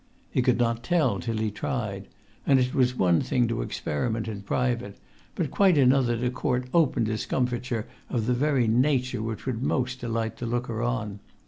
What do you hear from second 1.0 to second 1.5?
till